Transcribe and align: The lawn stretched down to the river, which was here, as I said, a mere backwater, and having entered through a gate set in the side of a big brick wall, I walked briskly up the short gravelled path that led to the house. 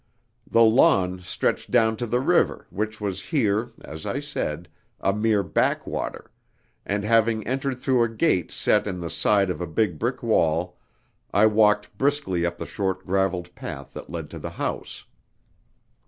The 0.49 0.63
lawn 0.63 1.19
stretched 1.19 1.69
down 1.69 1.95
to 1.97 2.07
the 2.07 2.19
river, 2.19 2.65
which 2.71 2.99
was 2.99 3.25
here, 3.25 3.69
as 3.81 4.07
I 4.07 4.19
said, 4.19 4.67
a 4.99 5.13
mere 5.13 5.43
backwater, 5.43 6.31
and 6.87 7.03
having 7.03 7.45
entered 7.45 7.79
through 7.79 8.01
a 8.01 8.09
gate 8.09 8.51
set 8.51 8.87
in 8.87 8.99
the 8.99 9.11
side 9.11 9.51
of 9.51 9.61
a 9.61 9.67
big 9.67 9.99
brick 9.99 10.23
wall, 10.23 10.75
I 11.31 11.45
walked 11.45 11.95
briskly 11.99 12.47
up 12.47 12.57
the 12.57 12.65
short 12.65 13.05
gravelled 13.05 13.53
path 13.53 13.93
that 13.93 14.09
led 14.09 14.31
to 14.31 14.39
the 14.39 14.49
house. 14.49 15.05